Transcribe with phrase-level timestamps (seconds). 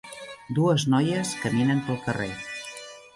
[0.59, 2.31] dues noies caminen pel carrer